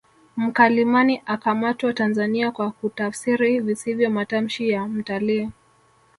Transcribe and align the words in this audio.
Mkalimani 0.37 1.21
akamatwa 1.25 1.93
Tanzania 1.93 2.51
kwa 2.51 2.71
kutafsiri 2.71 3.59
visivyo 3.59 4.09
matamshi 4.09 4.69
ya 4.69 4.87
mtalii 4.87 5.49